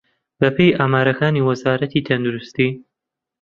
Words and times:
بەپێی 0.39 0.75
ئامارەکانی 0.79 1.45
وەزارەتی 1.47 2.05
تەندروستی 2.07 2.69